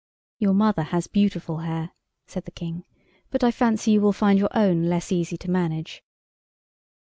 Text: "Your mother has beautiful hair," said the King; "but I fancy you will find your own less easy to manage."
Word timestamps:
"Your 0.39 0.55
mother 0.55 0.81
has 0.81 1.05
beautiful 1.05 1.59
hair," 1.59 1.91
said 2.25 2.45
the 2.45 2.49
King; 2.51 2.85
"but 3.29 3.43
I 3.43 3.51
fancy 3.51 3.91
you 3.91 4.01
will 4.01 4.11
find 4.13 4.39
your 4.39 4.49
own 4.55 4.85
less 4.85 5.11
easy 5.11 5.37
to 5.37 5.51
manage." 5.51 6.03